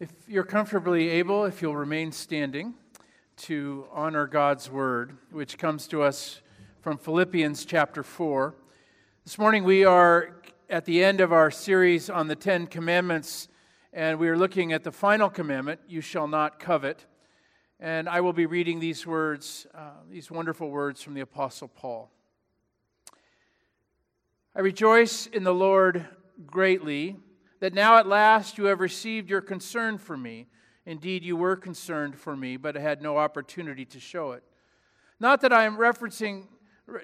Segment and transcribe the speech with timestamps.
[0.00, 2.74] If you're comfortably able, if you'll remain standing
[3.38, 6.40] to honor God's word, which comes to us
[6.82, 8.54] from Philippians chapter 4.
[9.24, 10.36] This morning we are
[10.70, 13.48] at the end of our series on the Ten Commandments,
[13.92, 17.04] and we are looking at the final commandment you shall not covet.
[17.80, 22.08] And I will be reading these words, uh, these wonderful words from the Apostle Paul.
[24.54, 26.06] I rejoice in the Lord
[26.46, 27.16] greatly
[27.60, 30.46] that now at last you have received your concern for me.
[30.86, 34.42] Indeed, you were concerned for me, but had no opportunity to show it.
[35.20, 36.46] Not that I am referencing,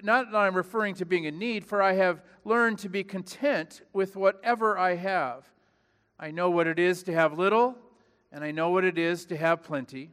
[0.02, 3.82] not that I'm referring to being in need, for I have learned to be content
[3.92, 5.44] with whatever I have.
[6.18, 7.76] I know what it is to have little,
[8.32, 10.10] and I know what it is to have plenty.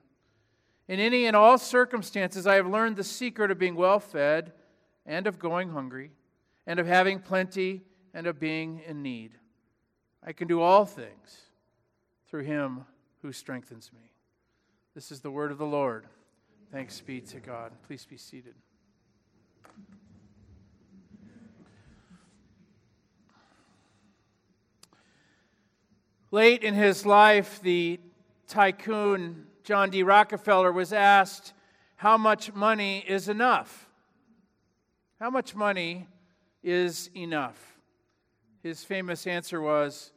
[0.87, 4.51] In any and all circumstances, I have learned the secret of being well fed,
[5.05, 6.11] and of going hungry,
[6.67, 9.37] and of having plenty, and of being in need.
[10.25, 11.41] I can do all things
[12.27, 12.85] through him
[13.21, 14.11] who strengthens me.
[14.93, 16.05] This is the word of the Lord.
[16.71, 17.71] Thanks be to God.
[17.87, 18.53] Please be seated.
[26.29, 27.99] Late in his life, the
[28.47, 30.01] tycoon John D.
[30.03, 31.53] Rockefeller was asked,
[31.97, 33.89] How much money is enough?
[35.19, 36.07] How much money
[36.63, 37.79] is enough?
[38.63, 40.13] His famous answer was,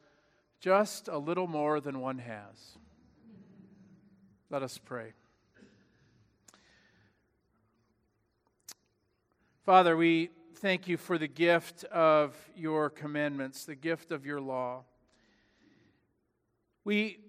[0.65, 2.79] just a little more than one has.
[4.49, 5.13] Let us pray.
[9.63, 14.85] Father, we thank you for the gift of your commandments, the gift of your law.
[16.83, 17.19] We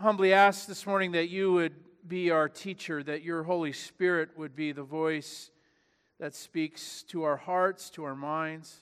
[0.00, 1.74] humbly ask this morning that you would
[2.08, 5.50] be our teacher, that your Holy Spirit would be the voice
[6.18, 8.80] that speaks to our hearts, to our minds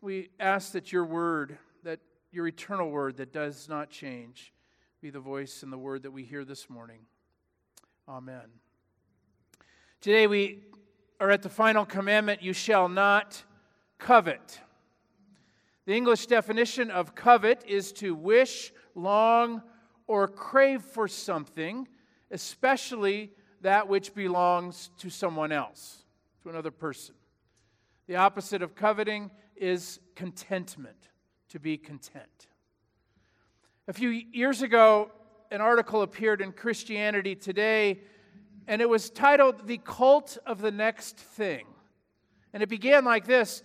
[0.00, 4.52] we ask that your word, that your eternal word that does not change,
[5.00, 7.00] be the voice and the word that we hear this morning.
[8.08, 8.44] Amen.
[10.00, 10.62] Today we
[11.18, 13.42] are at the final commandment you shall not
[13.98, 14.60] covet.
[15.86, 19.62] The English definition of covet is to wish, long,
[20.06, 21.88] or crave for something,
[22.30, 23.32] especially
[23.62, 26.04] that which belongs to someone else,
[26.42, 27.16] to another person.
[28.06, 29.30] The opposite of coveting
[29.60, 31.08] is contentment,
[31.50, 32.46] to be content.
[33.86, 35.10] A few years ago,
[35.50, 38.00] an article appeared in Christianity Today,
[38.66, 41.64] and it was titled The Cult of the Next Thing.
[42.52, 43.62] And it began like this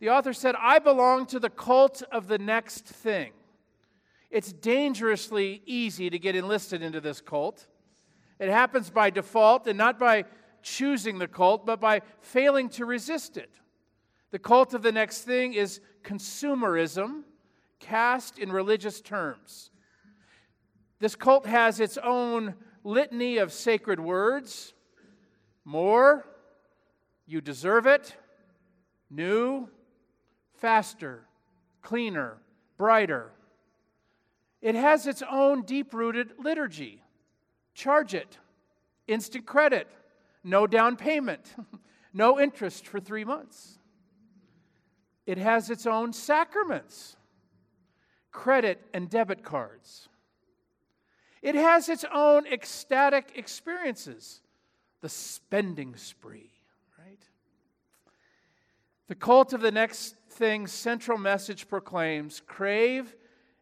[0.00, 3.32] The author said, I belong to the cult of the next thing.
[4.30, 7.66] It's dangerously easy to get enlisted into this cult.
[8.38, 10.24] It happens by default and not by
[10.62, 13.50] choosing the cult, but by failing to resist it.
[14.30, 17.22] The cult of the next thing is consumerism
[17.80, 19.70] cast in religious terms.
[20.98, 24.74] This cult has its own litany of sacred words
[25.68, 26.24] more,
[27.26, 28.16] you deserve it,
[29.10, 29.68] new,
[30.54, 31.26] faster,
[31.82, 32.38] cleaner,
[32.78, 33.32] brighter.
[34.62, 37.02] It has its own deep rooted liturgy.
[37.74, 38.38] Charge it,
[39.06, 39.88] instant credit,
[40.42, 41.54] no down payment,
[42.14, 43.77] no interest for three months.
[45.28, 47.14] It has its own sacraments,
[48.32, 50.08] credit and debit cards.
[51.42, 54.40] It has its own ecstatic experiences,
[55.02, 56.50] the spending spree,
[56.98, 57.22] right?
[59.08, 63.14] The cult of the next thing's central message proclaims crave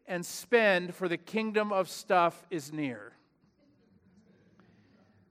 [0.07, 3.11] and spend, for the kingdom of stuff is near.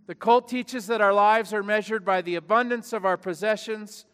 [0.07, 4.05] The cult teaches that our lives are measured by the abundance of our possessions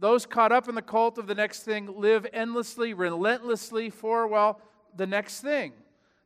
[0.00, 4.60] those caught up in the cult of the next thing live endlessly, relentlessly for, well,
[4.96, 5.72] the next thing,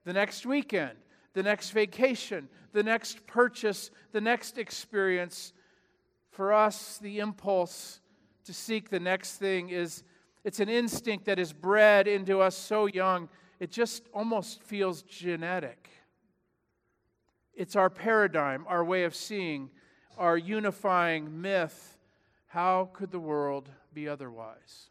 [0.04, 0.96] the next weekend,
[1.34, 5.52] the next vacation, the next purchase, the next experience.
[6.30, 8.00] For us, the impulse
[8.44, 10.04] to seek the next thing is
[10.44, 15.90] it's an instinct that is bred into us so young, it just almost feels genetic.
[17.54, 19.70] It's our paradigm, our way of seeing,
[20.16, 21.94] our unifying myth
[22.54, 24.88] how could the world be otherwise?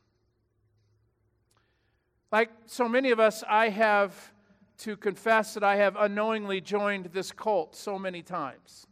[2.30, 4.34] Like so many of us, I have
[4.80, 8.86] to confess that I have unknowingly joined this cult so many times.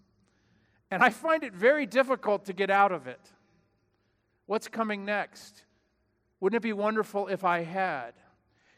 [0.89, 3.19] And I find it very difficult to get out of it.
[4.45, 5.65] What's coming next?
[6.39, 8.13] Wouldn't it be wonderful if I had?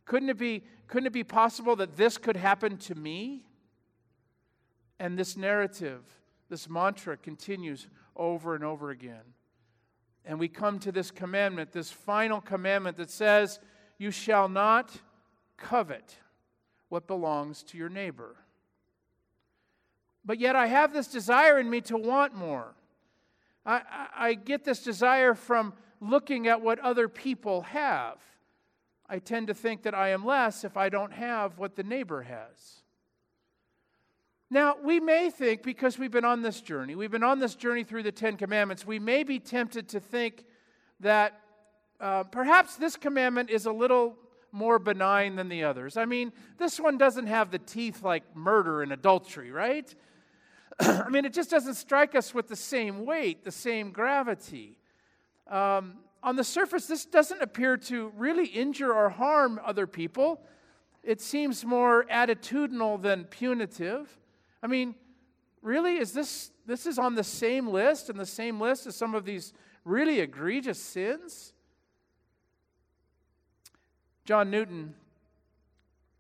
[0.06, 3.46] Couldn't it be, couldn't it be possible that this could happen to me?
[5.00, 6.02] And this narrative,
[6.50, 9.36] this mantra continues over and over again.
[10.26, 13.60] And we come to this commandment, this final commandment that says,
[13.98, 14.92] You shall not
[15.58, 16.18] covet.
[16.90, 18.36] what belongs to your neighbor.
[20.24, 22.76] But yet I have this desire in me to want more.
[23.66, 28.18] I, I, I get this desire from looking at what other people have.
[29.10, 32.22] I tend to think that I am less if I don't have what the neighbor
[32.24, 32.84] has.
[34.54, 37.84] Now, we may think, because we've been on this journey, we've been on this journey
[37.84, 40.46] through the Ten Commandments, we may be tempted to think
[41.00, 41.42] that
[42.00, 44.16] uh, perhaps this commandment is a little
[44.52, 45.98] more benign than the others.
[45.98, 49.92] I mean, this one doesn't have the teeth like murder and adultery, right?
[50.80, 54.78] I mean, it just doesn't strike us with the same weight, the same gravity.
[55.50, 60.44] Um, on the surface, this doesn't appear to really injure or harm other people.
[61.04, 64.16] It seems more attitudinal than punitive.
[64.64, 64.96] I mean,
[65.62, 69.14] really, is this this is on the same list and the same list as some
[69.14, 71.54] of these really egregious sins?
[74.24, 74.96] John Newton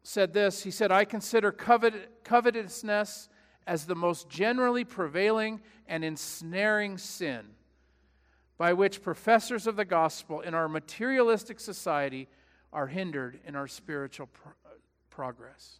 [0.04, 0.64] said this.
[0.64, 3.30] He said, I consider covet, covetousness
[3.66, 7.46] as the most generally prevailing and ensnaring sin
[8.58, 12.28] by which professors of the gospel in our materialistic society
[12.74, 14.52] are hindered in our spiritual pro-
[15.10, 15.80] progress.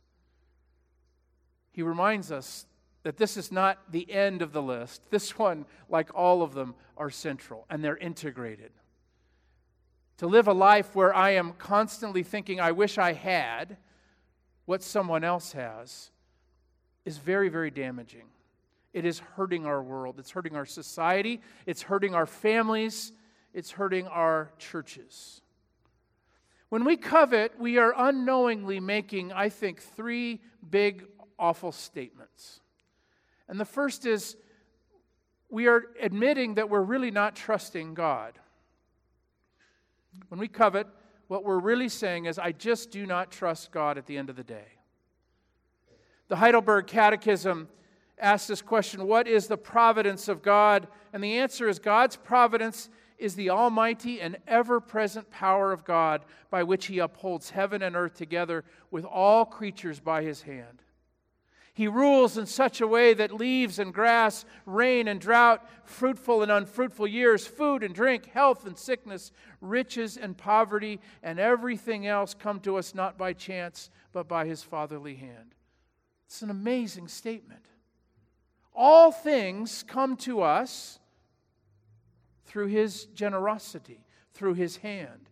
[1.74, 2.66] He reminds us
[3.02, 5.02] that this is not the end of the list.
[5.10, 8.72] This one, like all of them, are central and they're integrated.
[10.18, 13.78] To live a life where I am constantly thinking, I wish I had
[14.66, 16.12] what someone else has,
[17.04, 18.28] is very, very damaging.
[18.94, 23.12] It is hurting our world, it's hurting our society, it's hurting our families,
[23.54, 25.42] it's hurting our churches.
[26.70, 31.06] When we covet, we are unknowingly making, I think, three big,
[31.44, 32.62] awful statements.
[33.50, 34.38] And the first is
[35.50, 38.40] we are admitting that we're really not trusting God.
[40.30, 40.88] When we covet,
[41.28, 44.38] what we're really saying is, I just do not trust God at the end of
[44.38, 44.68] the day.
[46.30, 47.68] The Heidelberg Catechism
[48.18, 50.88] asks this question What is the providence of God?
[51.12, 56.24] And the answer is God's providence is the almighty and ever present power of God
[56.50, 60.84] by which he upholds heaven and earth together with all creatures by his hand.
[61.76, 66.52] He rules in such a way that leaves and grass, rain and drought, fruitful and
[66.52, 72.60] unfruitful years, food and drink, health and sickness, riches and poverty, and everything else come
[72.60, 75.56] to us not by chance, but by his fatherly hand.
[76.28, 77.66] It's an amazing statement.
[78.76, 81.00] All things come to us
[82.46, 84.06] through his generosity,
[84.36, 85.28] through his hand.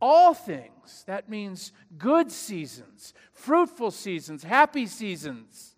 [0.00, 5.71] All things, that means good seasons, fruitful seasons, happy seasons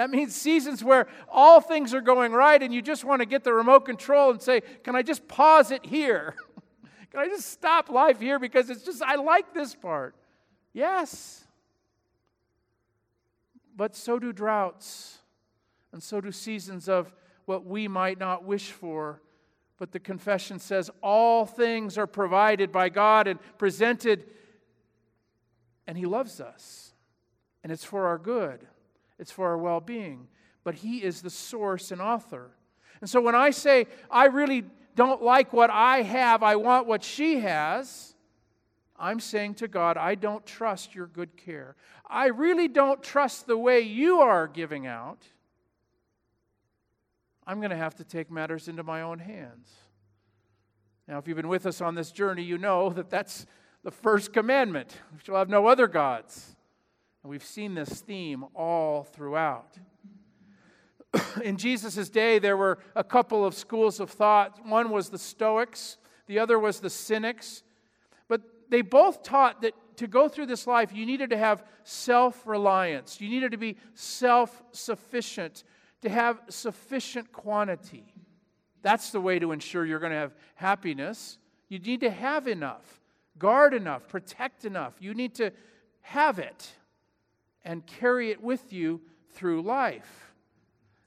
[0.00, 3.44] that means seasons where all things are going right and you just want to get
[3.44, 6.36] the remote control and say, Can I just pause it here?
[7.10, 10.16] Can I just stop life here because it's just, I like this part?
[10.72, 11.44] Yes.
[13.76, 15.18] But so do droughts,
[15.92, 17.12] and so do seasons of
[17.44, 19.20] what we might not wish for.
[19.76, 24.24] But the confession says all things are provided by God and presented,
[25.86, 26.94] and He loves us,
[27.62, 28.66] and it's for our good
[29.20, 30.26] it's for our well being.
[30.64, 32.50] But He is the source and author.
[33.00, 34.64] And so when I say, I really
[34.96, 38.14] don't like what I have, I want what she has,
[38.98, 41.76] I'm saying to God, I don't trust your good care.
[42.08, 45.22] I really don't trust the way you are giving out.
[47.46, 49.70] I'm going to have to take matters into my own hands.
[51.08, 53.46] Now, if you've been with us on this journey, you know that that's
[53.82, 54.94] the first commandment.
[55.12, 56.54] You shall have no other gods.
[57.22, 59.78] And we've seen this theme all throughout.
[61.44, 64.64] In Jesus' day, there were a couple of schools of thought.
[64.66, 67.62] One was the Stoics, the other was the Cynics.
[68.28, 72.46] But they both taught that to go through this life, you needed to have self
[72.46, 75.64] reliance, you needed to be self sufficient,
[76.00, 78.14] to have sufficient quantity.
[78.82, 81.36] That's the way to ensure you're going to have happiness.
[81.68, 83.00] You need to have enough,
[83.38, 84.94] guard enough, protect enough.
[85.00, 85.52] You need to
[86.00, 86.72] have it
[87.64, 89.00] and carry it with you
[89.32, 90.32] through life.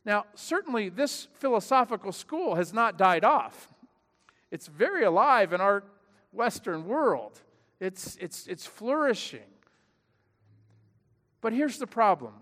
[0.05, 3.69] Now, certainly, this philosophical school has not died off.
[4.51, 5.83] It's very alive in our
[6.31, 7.39] Western world,
[7.79, 9.41] it's, it's, it's flourishing.
[11.41, 12.33] But here's the problem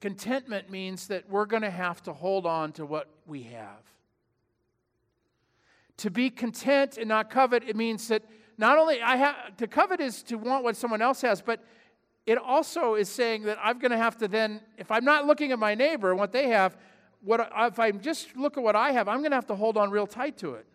[0.00, 3.82] contentment means that we're going to have to hold on to what we have.
[5.98, 8.22] To be content and not covet, it means that
[8.56, 11.62] not only I have to covet is to want what someone else has, but
[12.26, 15.52] it also is saying that I'm going to have to then, if I'm not looking
[15.52, 16.76] at my neighbor and what they have,
[17.22, 19.76] what, if I just look at what I have, I'm going to have to hold
[19.76, 20.66] on real tight to it.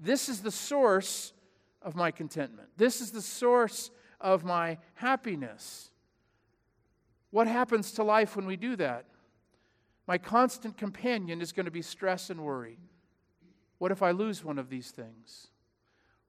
[0.00, 1.32] This is the source
[1.80, 2.68] of my contentment.
[2.76, 3.90] This is the source
[4.20, 5.90] of my happiness.
[7.30, 9.06] What happens to life when we do that?
[10.06, 12.78] My constant companion is going to be stress and worry.
[13.78, 15.48] What if I lose one of these things?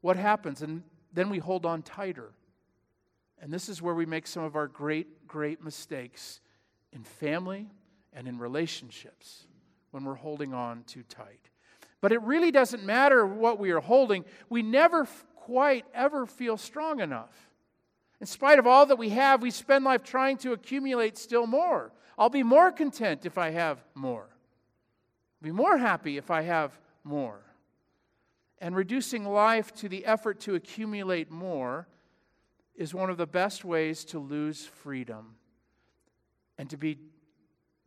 [0.02, 0.62] What happens?
[0.62, 2.32] And then we hold on tighter.
[3.46, 6.42] And this is where we make some of our great, great mistakes
[6.92, 7.70] in family
[8.12, 9.46] and in relationships
[9.92, 11.52] when we're holding on too tight.
[12.02, 17.02] But it really doesn't matter what we are holding, we never quite ever feel strong
[17.02, 17.52] enough.
[18.20, 21.92] In spite of all that we have, we spend life trying to accumulate still more.
[22.18, 24.28] I'll be more content if I have more.
[24.28, 27.42] I'll be more happy if I have more.
[28.58, 31.88] And reducing life to the effort to accumulate more
[32.78, 35.36] is one of the best ways to lose freedom
[36.58, 36.98] and to be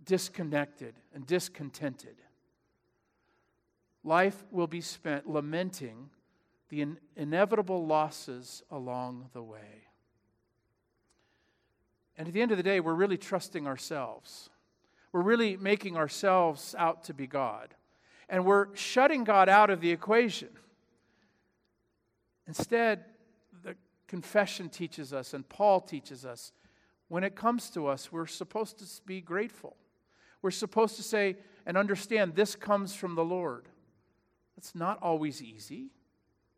[0.04, 2.16] disconnected and discontented.
[4.04, 6.10] Life will be spent lamenting
[6.68, 9.88] the in- inevitable losses along the way.
[12.16, 14.50] And at the end of the day, we're really trusting ourselves.
[15.12, 17.74] We're really making ourselves out to be God.
[18.28, 20.50] And we're shutting God out of the equation.
[22.46, 23.04] Instead,
[24.08, 26.52] confession teaches us, and Paul teaches us,
[27.08, 29.76] when it comes to us, we're supposed to be grateful.
[30.42, 31.36] We're supposed to say
[31.66, 33.68] and understand this comes from the Lord.
[34.56, 35.90] It's not always easy.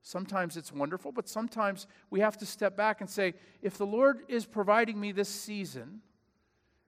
[0.02, 4.22] Sometimes it's wonderful, but sometimes we have to step back and say, if the Lord
[4.28, 6.00] is providing me this season,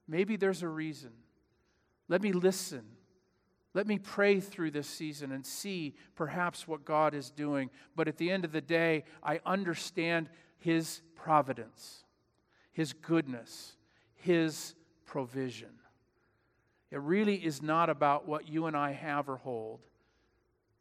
[0.09, 1.11] maybe there's a reason.
[2.09, 2.85] Let me listen.
[3.75, 7.71] Let me pray through this season and see perhaps what God is doing.
[7.95, 10.29] But at the end of the day, I understand
[10.63, 12.05] His providence,
[12.73, 13.73] His goodness,
[14.15, 15.71] His provision.
[16.93, 19.81] It really is not about what you and I have or hold.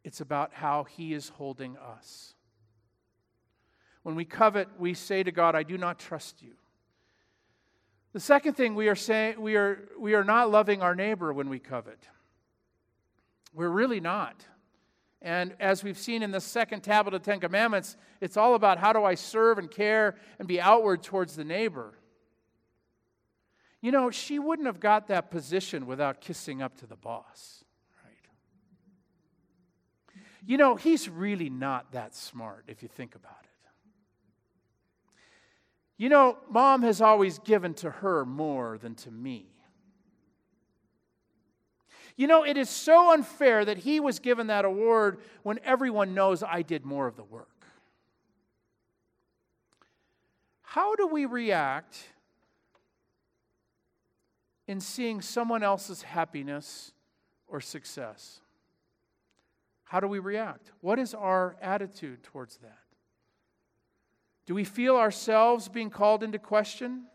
[0.04, 2.36] It's about how He is holding us.
[4.04, 6.54] When we covet, we say to God, I do not trust you.
[8.14, 11.50] The second thing we are saying, we are, we are not loving our neighbor when
[11.50, 12.08] we covet.
[13.54, 14.46] We're really not.
[15.22, 18.80] And as we've seen in the second tablet of the Ten Commandments, it's all about
[18.80, 21.94] how do I serve and care and be outward towards the neighbor.
[23.82, 27.64] You know, she wouldn't have got that position without kissing up to the boss.
[28.04, 28.16] Right?
[30.46, 33.48] You know, he's really not that smart if you think about it.
[35.98, 39.52] You know, mom has always given to her more than to me.
[42.22, 46.44] You know, it is so unfair that he was given that award when everyone knows
[46.44, 47.66] I did more of the work.
[50.62, 51.98] How do we react
[54.68, 56.92] in seeing someone else's happiness
[57.48, 58.42] or success?
[59.86, 60.72] How do we react?
[60.82, 62.84] What is our attitude towards that?
[64.46, 67.06] Do we feel ourselves being called into question?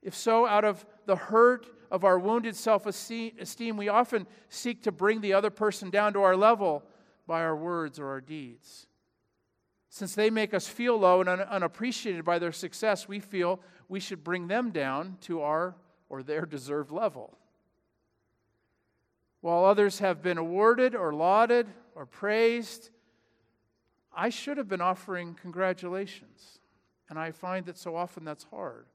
[0.00, 4.92] If so, out of the hurt of our wounded self esteem, we often seek to
[4.92, 6.82] bring the other person down to our level
[7.26, 8.86] by our words or our deeds.
[9.88, 14.00] Since they make us feel low and un- unappreciated by their success, we feel we
[14.00, 15.76] should bring them down to our
[16.08, 17.38] or their deserved level.
[19.40, 22.90] While others have been awarded or lauded or praised,
[24.12, 26.60] I should have been offering congratulations.
[27.10, 28.86] And I find that so often that's hard.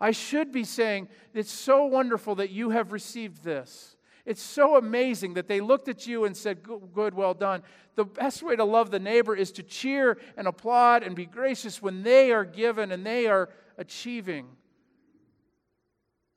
[0.00, 3.96] I should be saying, It's so wonderful that you have received this.
[4.24, 7.62] It's so amazing that they looked at you and said, Good, well done.
[7.96, 11.82] The best way to love the neighbor is to cheer and applaud and be gracious
[11.82, 14.46] when they are given and they are achieving.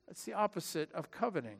[0.06, 1.58] That's the opposite of coveting.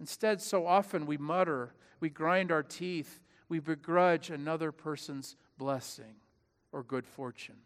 [0.00, 6.14] Instead, so often we mutter, we grind our teeth, we begrudge another person's blessing
[6.72, 7.56] or good fortune.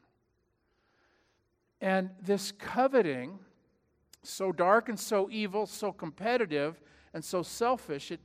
[1.85, 3.39] And this coveting,
[4.23, 6.81] so dark and so evil, so competitive
[7.13, 8.21] and so selfish, it,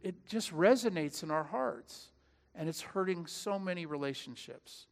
[0.00, 2.12] it just resonates in our hearts.
[2.54, 4.86] And it's hurting so many relationships.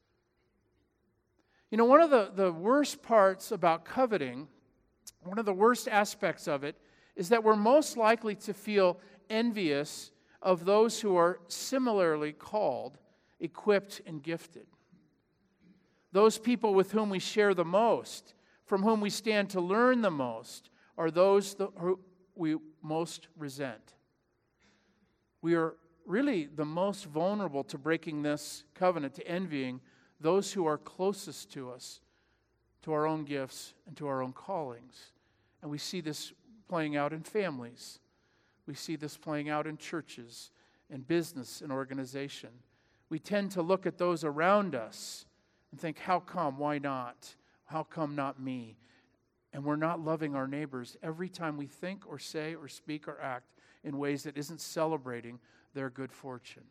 [1.70, 4.48] You know, one of the, the worst parts about coveting,
[5.22, 6.74] one of the worst aspects of it,
[7.14, 8.98] is that we're most likely to feel
[9.30, 10.10] envious
[10.42, 12.98] of those who are similarly called,
[13.38, 14.66] equipped, and gifted.
[16.12, 18.34] Those people with whom we share the most,
[18.64, 22.00] from whom we stand to learn the most, are those who
[22.34, 23.94] we most resent.
[25.42, 25.74] We are
[26.06, 29.80] really the most vulnerable to breaking this covenant, to envying
[30.20, 32.00] those who are closest to us,
[32.82, 35.12] to our own gifts, and to our own callings.
[35.62, 36.32] And we see this
[36.68, 38.00] playing out in families.
[38.66, 40.50] We see this playing out in churches,
[40.90, 42.50] in business, in organization.
[43.10, 45.24] We tend to look at those around us
[45.70, 46.58] and think, how come?
[46.58, 47.34] Why not?
[47.66, 48.76] How come not me?
[49.52, 53.20] And we're not loving our neighbors every time we think or say or speak or
[53.20, 53.52] act
[53.84, 55.38] in ways that isn't celebrating
[55.74, 56.64] their good fortune.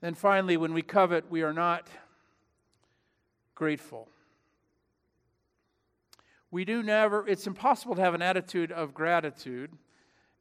[0.00, 1.86] Then finally, when we covet, we are not
[3.54, 4.08] grateful.
[6.50, 9.70] We do never, it's impossible to have an attitude of gratitude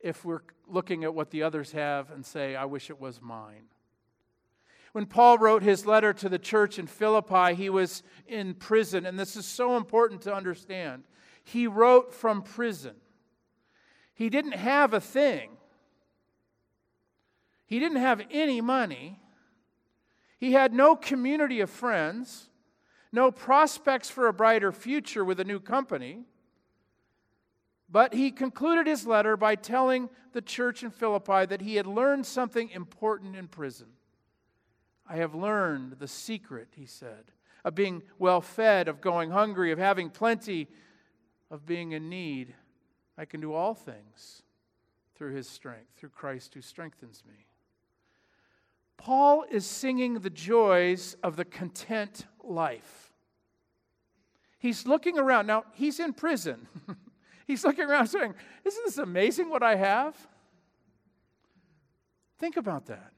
[0.01, 3.65] if we're looking at what the others have and say, I wish it was mine.
[4.91, 9.17] When Paul wrote his letter to the church in Philippi, he was in prison, and
[9.17, 11.03] this is so important to understand.
[11.43, 12.95] He wrote from prison.
[14.13, 15.51] He didn't have a thing,
[17.65, 19.19] he didn't have any money,
[20.37, 22.49] he had no community of friends,
[23.11, 26.25] no prospects for a brighter future with a new company.
[27.89, 32.25] But he concluded his letter by telling the church in Philippi that he had learned
[32.25, 33.87] something important in prison.
[35.11, 37.33] I have learned the secret, he said,
[37.65, 40.69] of being well fed, of going hungry, of having plenty,
[41.49, 42.55] of being in need.
[43.17, 44.43] I can do all things
[45.15, 47.45] through his strength, through Christ who strengthens me.
[48.95, 53.11] Paul is singing the joys of the content life.
[54.59, 55.45] He's looking around.
[55.45, 56.69] Now, he's in prison.
[57.47, 60.15] he's looking around saying, Isn't this amazing what I have?
[62.39, 63.11] Think about that.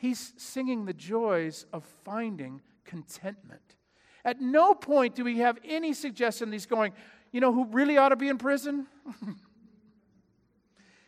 [0.00, 3.76] He's singing the joys of finding contentment.
[4.24, 6.94] At no point do we have any suggestion that he's going,
[7.32, 8.86] you know who really ought to be in prison?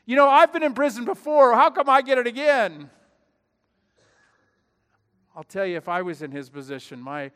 [0.05, 1.55] you know, I've been in prison before.
[1.55, 2.91] How come I get it again?
[5.35, 7.31] I'll tell you, if I was in his position, my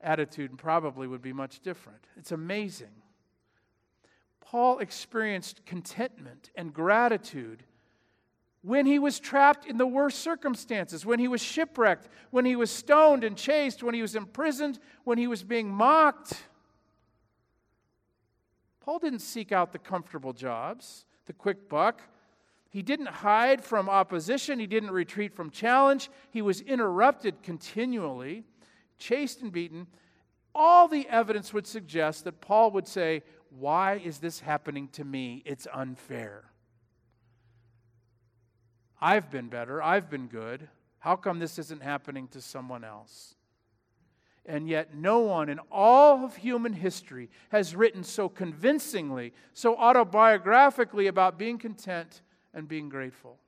[0.00, 2.06] attitude probably would be much different.
[2.16, 3.02] It's amazing.
[4.40, 7.64] Paul experienced contentment and gratitude
[8.62, 12.70] when he was trapped in the worst circumstances, when he was shipwrecked, when he was
[12.70, 16.44] stoned and chased, when he was imprisoned, when he was being mocked.
[18.80, 22.02] Paul didn't seek out the comfortable jobs, the quick buck.
[22.68, 24.58] He didn't hide from opposition.
[24.58, 26.10] He didn't retreat from challenge.
[26.30, 28.44] He was interrupted continually,
[28.98, 29.86] chased and beaten.
[30.54, 35.42] All the evidence would suggest that Paul would say, Why is this happening to me?
[35.46, 36.49] It's unfair.
[39.00, 39.82] I've been better.
[39.82, 40.68] I've been good.
[40.98, 43.34] How come this isn't happening to someone else?
[44.46, 51.08] And yet, no one in all of human history has written so convincingly, so autobiographically
[51.08, 53.38] about being content and being grateful.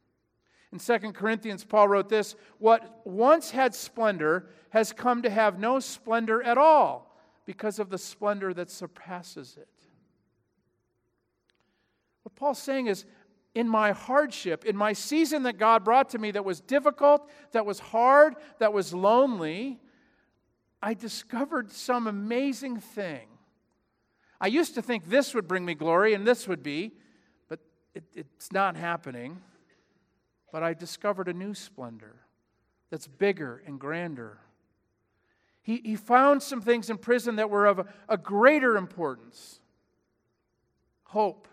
[0.73, 5.81] In 2 Corinthians, Paul wrote this What once had splendor has come to have no
[5.81, 9.69] splendor at all because of the splendor that surpasses it.
[12.23, 13.05] What Paul's saying is,
[13.55, 17.67] in my hardship, in my season that God brought to me that was difficult, that
[17.67, 19.79] was hard, that was lonely,
[20.83, 23.29] I discovered some amazing thing.
[24.41, 26.93] I used to think this would bring me glory and this would be,
[27.49, 27.61] but
[27.95, 29.41] it, it's not happening.
[30.51, 32.17] But I discovered a new splendor
[32.91, 34.39] that's bigger and grander.
[35.63, 39.61] He, he found some things in prison that were of a, a greater importance
[41.05, 41.47] hope,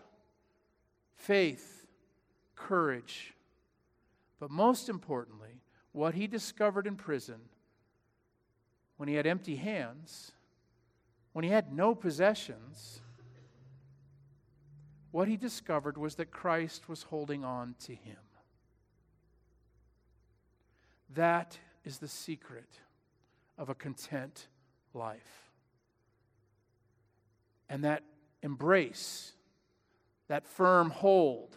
[1.16, 1.79] faith,
[2.70, 3.34] courage.
[4.38, 7.40] But most importantly, what he discovered in prison
[8.96, 10.30] when he had empty hands,
[11.32, 13.00] when he had no possessions,
[15.10, 18.22] what he discovered was that Christ was holding on to him.
[21.12, 22.78] That is the secret
[23.58, 24.46] of a content
[24.94, 25.50] life.
[27.68, 28.04] And that
[28.44, 29.32] embrace,
[30.28, 31.56] that firm hold,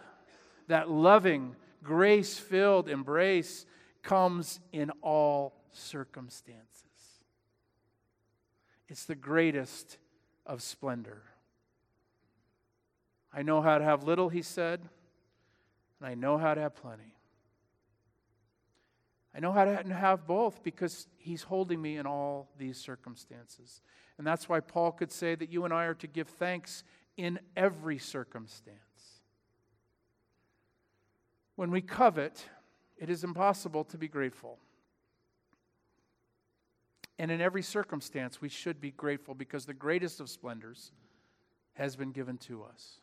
[0.68, 3.66] that loving, grace filled embrace
[4.02, 6.84] comes in all circumstances.
[8.88, 9.98] It's the greatest
[10.46, 11.24] of splendor.
[13.34, 14.82] I know how to have little, he said,
[16.00, 17.16] and I know how to have plenty.
[19.36, 23.82] I know how to have both because he's holding me in all these circumstances.
[24.20, 26.84] And that's why Paul could say that you and I are to give thanks
[27.18, 28.78] in every circumstance.
[31.56, 32.46] When we covet,
[32.98, 34.58] it is impossible to be grateful.
[37.20, 40.92] And in every circumstance, we should be grateful because the greatest of splendors
[41.74, 43.00] has been given to us.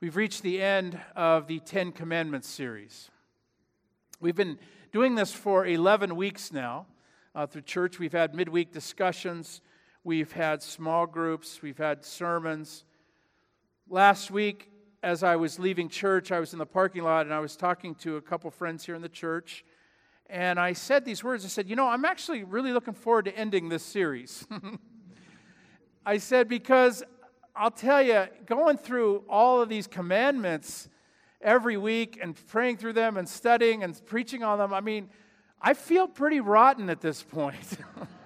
[0.00, 3.10] We've reached the end of the Ten Commandments series.
[4.20, 4.58] We've been
[4.92, 6.86] doing this for 11 weeks now
[7.34, 7.98] uh, through church.
[7.98, 9.60] We've had midweek discussions,
[10.04, 12.84] we've had small groups, we've had sermons.
[13.88, 14.72] Last week,
[15.04, 17.94] as I was leaving church, I was in the parking lot and I was talking
[17.96, 19.64] to a couple friends here in the church.
[20.28, 23.38] And I said these words I said, You know, I'm actually really looking forward to
[23.38, 24.44] ending this series.
[26.06, 27.04] I said, Because
[27.54, 30.88] I'll tell you, going through all of these commandments
[31.40, 35.10] every week and praying through them and studying and preaching on them, I mean,
[35.62, 37.78] I feel pretty rotten at this point.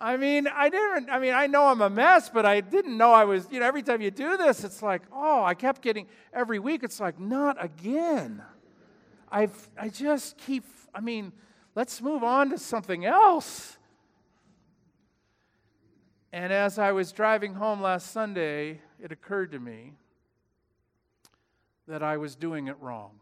[0.00, 3.12] I mean, I didn't, I mean, I know I'm a mess, but I didn't know
[3.12, 6.06] I was, you know, every time you do this, it's like, oh, I kept getting,
[6.32, 8.42] every week, it's like, not again.
[9.30, 11.32] I've, I just keep, I mean,
[11.74, 13.76] let's move on to something else.
[16.32, 19.94] And as I was driving home last Sunday, it occurred to me
[21.88, 23.12] that I was doing it wrong.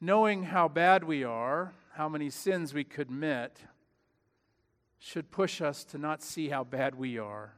[0.00, 3.58] Knowing how bad we are, how many sins we commit,
[4.98, 7.52] should push us to not see how bad we are,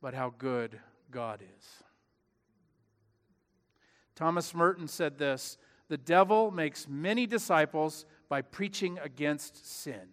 [0.00, 0.78] but how good
[1.10, 1.66] God is.
[4.14, 10.10] Thomas Merton said this The devil makes many disciples by preaching against sin.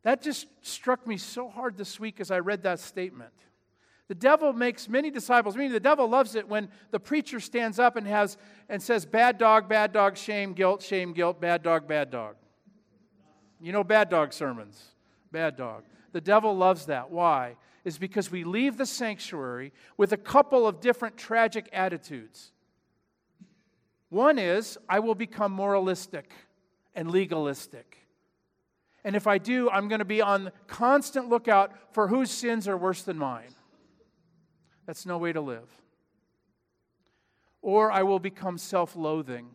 [0.00, 3.34] That just struck me so hard this week as I read that statement.
[4.10, 7.94] The devil makes many disciples, meaning the devil loves it when the preacher stands up
[7.94, 12.10] and has and says, bad dog, bad dog, shame, guilt, shame, guilt, bad dog, bad
[12.10, 12.34] dog.
[13.60, 14.82] You know bad dog sermons.
[15.30, 15.84] Bad dog.
[16.10, 17.12] The devil loves that.
[17.12, 17.54] Why?
[17.84, 22.50] Is because we leave the sanctuary with a couple of different tragic attitudes.
[24.08, 26.32] One is, I will become moralistic
[26.96, 27.96] and legalistic.
[29.04, 32.76] And if I do, I'm going to be on constant lookout for whose sins are
[32.76, 33.54] worse than mine.
[34.90, 35.70] That's no way to live.
[37.62, 39.50] Or I will become self loathing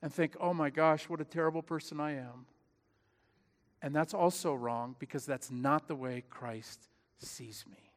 [0.00, 2.46] and think, oh my gosh, what a terrible person I am.
[3.82, 6.86] And that's also wrong because that's not the way Christ
[7.18, 7.90] sees me.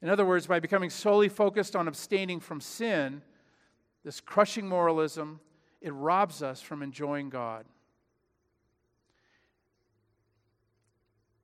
[0.00, 3.20] In other words, by becoming solely focused on abstaining from sin,
[4.04, 5.40] this crushing moralism,
[5.80, 7.64] it robs us from enjoying God.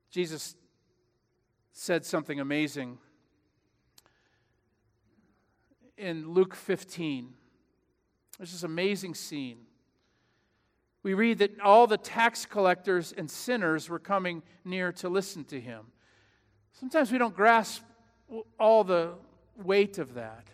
[0.09, 0.55] Jesus
[1.73, 2.97] said something amazing
[5.97, 7.33] in Luke 15.
[8.37, 9.59] There's this amazing scene.
[11.03, 15.59] We read that all the tax collectors and sinners were coming near to listen to
[15.59, 15.87] him.
[16.73, 17.83] Sometimes we don't grasp
[18.59, 19.13] all the
[19.55, 20.47] weight of that.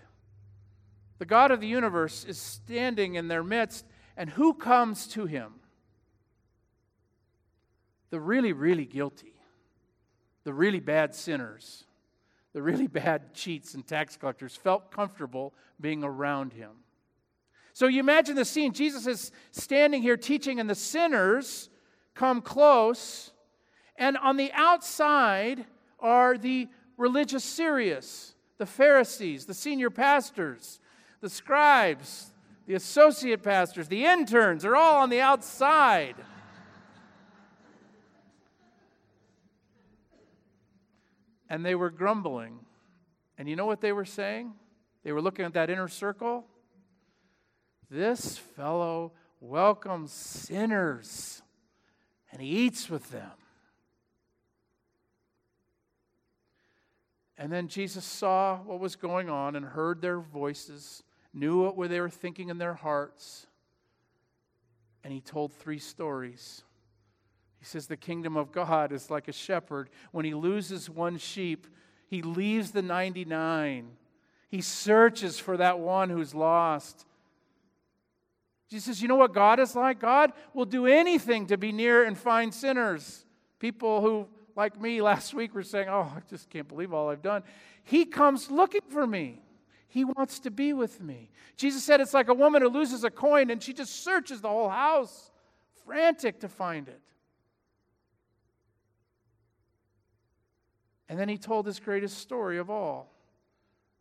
[1.19, 5.53] The God of the universe is standing in their midst, and who comes to him?
[8.09, 9.36] The really, really guilty
[10.47, 11.83] the really bad sinners,
[12.53, 16.69] the really bad cheats and tax collectors felt comfortable being around him.
[17.73, 18.71] So you imagine the scene.
[18.71, 21.69] Jesus is standing here teaching, and the sinners
[22.15, 23.33] come close,
[23.97, 25.65] and on the outside
[25.99, 30.79] are the religious serious, the Pharisees, the senior pastors,
[31.19, 32.31] the scribes,
[32.67, 36.15] the associate pastors, the interns are all on the outside.
[41.49, 42.59] And they were grumbling.
[43.37, 44.53] And you know what they were saying?
[45.03, 46.45] They were looking at that inner circle.
[47.89, 51.41] This fellow welcomes sinners
[52.31, 53.31] and he eats with them.
[57.37, 62.01] And then Jesus saw what was going on and heard their voices, knew what they
[62.01, 63.45] were thinking in their hearts,
[65.03, 66.63] and he told three stories.
[67.59, 69.89] He says the kingdom of God is like a shepherd.
[70.11, 71.67] When he loses one sheep,
[72.07, 73.89] he leaves the 99.
[74.49, 77.05] He searches for that one who's lost.
[78.69, 79.99] Jesus says, You know what God is like?
[79.99, 83.25] God will do anything to be near and find sinners.
[83.59, 87.21] People who, like me last week, were saying, Oh, I just can't believe all I've
[87.21, 87.43] done.
[87.83, 89.41] He comes looking for me.
[89.87, 91.31] He wants to be with me.
[91.55, 94.49] Jesus said it's like a woman who loses a coin and she just searches the
[94.49, 95.31] whole house,
[95.85, 97.01] frantic to find it.
[101.09, 103.13] And then he told his greatest story of all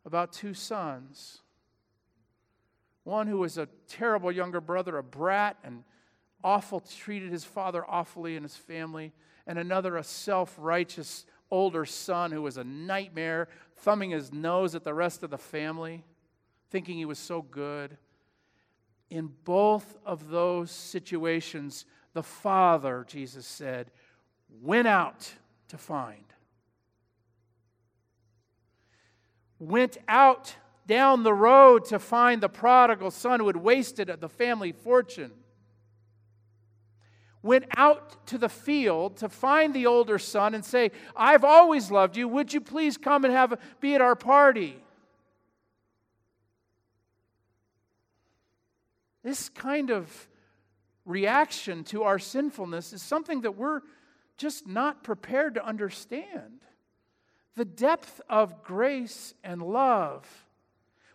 [0.05, 1.41] about two sons.
[3.03, 5.83] One who was a terrible younger brother, a brat, and
[6.43, 9.13] awful, treated his father awfully and his family.
[9.45, 14.83] And another, a self righteous older son who was a nightmare, thumbing his nose at
[14.83, 16.03] the rest of the family,
[16.69, 17.97] thinking he was so good.
[19.09, 23.91] In both of those situations, the father, Jesus said,
[24.61, 25.31] went out
[25.69, 26.26] to find.
[29.59, 34.71] went out down the road to find the prodigal son who had wasted the family
[34.71, 35.31] fortune,
[37.43, 42.17] went out to the field to find the older son and say, I've always loved
[42.17, 42.27] you.
[42.27, 44.77] Would you please come and have, be at our party?
[49.23, 50.27] This kind of
[51.05, 53.81] reaction to our sinfulness is something that we're
[54.37, 56.61] just not prepared to understand.
[57.57, 60.27] The depth of grace and love.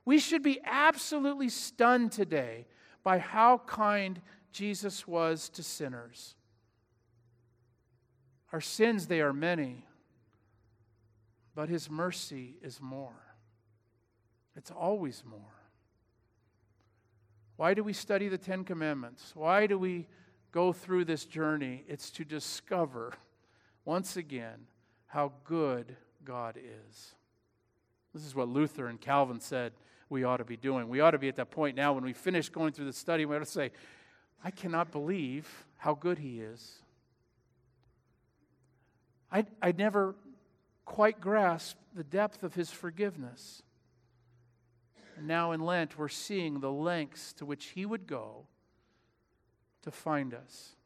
[0.05, 2.67] We should be absolutely stunned today
[3.05, 6.35] by how kind Jesus was to sinners.
[8.53, 9.87] Our sins, they are many,
[11.55, 13.37] but his mercy is more.
[14.57, 15.39] It's always more.
[17.55, 19.31] Why do we study the Ten Commandments?
[19.37, 20.09] Why do we
[20.51, 21.85] go through this journey?
[21.87, 23.13] It's to discover,
[23.85, 24.67] once again,
[25.07, 27.15] how good God is.
[28.15, 29.73] This is what Luther and Calvin said
[30.09, 30.89] we ought to be doing.
[30.89, 33.25] We ought to be at that point now when we finish going through the study,
[33.25, 33.71] we ought to say,
[34.45, 36.79] I cannot believe how good He is.
[39.31, 40.15] I, I never
[40.85, 43.63] quite grasped the depth of His forgiveness.
[45.17, 48.47] And now in Lent, we're seeing the lengths to which He would go
[49.83, 50.77] to find us.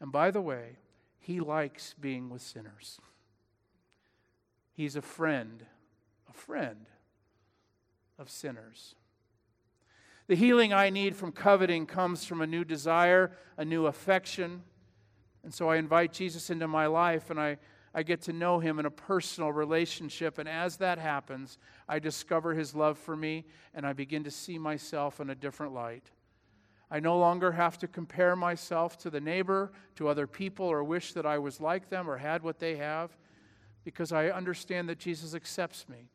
[0.00, 0.78] And by the way,
[1.20, 2.98] He likes being with sinners.
[4.74, 5.64] He's a friend,
[6.28, 6.86] a friend
[8.18, 8.94] of sinners.
[10.28, 14.62] The healing I need from coveting comes from a new desire, a new affection.
[15.44, 17.58] And so I invite Jesus into my life and I,
[17.92, 20.38] I get to know him in a personal relationship.
[20.38, 21.58] And as that happens,
[21.88, 25.74] I discover his love for me and I begin to see myself in a different
[25.74, 26.10] light.
[26.90, 31.14] I no longer have to compare myself to the neighbor, to other people, or wish
[31.14, 33.16] that I was like them or had what they have
[33.84, 36.08] because I understand that Jesus accepts me,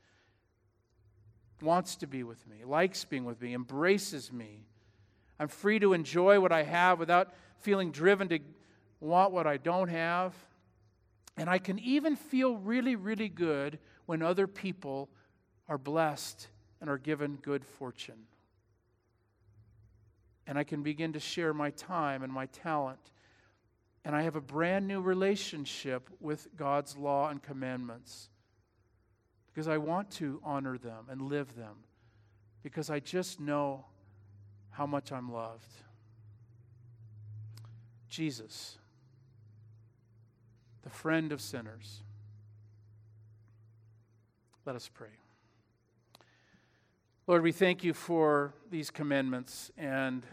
[1.61, 4.65] wants to be with me, likes being with me, embraces me.
[5.39, 8.39] I'm free to enjoy what I have without feeling driven to
[8.99, 10.33] want what I don't have.
[11.35, 15.09] And I can even feel really, really good when other people
[15.69, 16.47] are blessed
[16.81, 18.25] and are given good fortune.
[20.47, 23.11] And I can begin to share my time and my talent
[24.05, 28.29] and I have a brand new relationship with God's law and commandments
[29.47, 31.75] because I want to honor them and live them
[32.63, 33.85] because I just know
[34.69, 35.73] how much I'm loved.
[38.09, 38.77] Jesus,
[40.83, 42.01] the friend of sinners.
[44.65, 45.07] Let us pray.
[47.25, 50.25] Lord, we thank you for these commandments and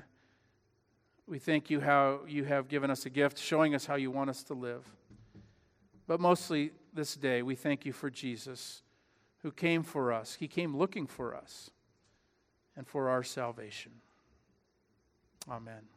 [1.26, 4.30] we thank you how you have given us a gift, showing us how you want
[4.30, 4.84] us to live.
[6.06, 8.82] But mostly this day, we thank you for Jesus,
[9.38, 10.34] who came for us.
[10.34, 11.70] He came looking for us
[12.76, 13.92] and for our salvation.
[15.48, 15.93] Amen.